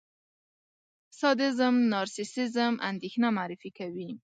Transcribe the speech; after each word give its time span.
سادېزم، 1.19 1.75
نارسېسېزم، 1.91 2.73
اندېښنه 2.89 3.27
معرفي 3.37 3.69
کوي. 3.79 4.09